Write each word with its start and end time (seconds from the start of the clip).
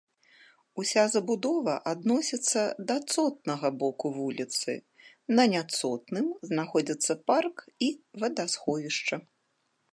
Уся 0.83 1.01
забудова 1.15 1.75
адносіцца 1.91 2.63
да 2.91 2.95
цотнага 3.15 3.71
боку 3.83 4.07
вуліцы, 4.17 4.71
на 5.39 5.43
няцотным 5.53 6.27
знаходзяцца 6.53 7.13
парк 7.31 7.55
і 7.89 7.95
вадасховішча. 8.25 9.25